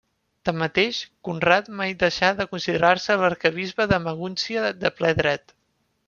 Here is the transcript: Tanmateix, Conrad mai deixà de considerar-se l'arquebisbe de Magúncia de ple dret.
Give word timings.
Tanmateix, 0.49 0.99
Conrad 1.27 1.67
mai 1.81 1.91
deixà 2.03 2.31
de 2.39 2.47
considerar-se 2.53 3.17
l'arquebisbe 3.25 3.87
de 3.91 3.99
Magúncia 4.07 4.63
de 4.85 4.91
ple 5.01 5.13
dret. 5.21 5.55